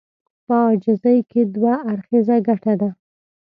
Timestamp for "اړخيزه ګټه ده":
1.91-2.89